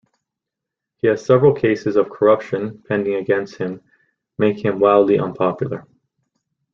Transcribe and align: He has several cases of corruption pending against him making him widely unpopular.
He 0.97 1.05
has 1.09 1.23
several 1.23 1.53
cases 1.53 1.95
of 1.95 2.09
corruption 2.09 2.81
pending 2.87 3.13
against 3.13 3.57
him 3.59 3.83
making 4.39 4.63
him 4.65 4.79
widely 4.79 5.19
unpopular. 5.19 5.85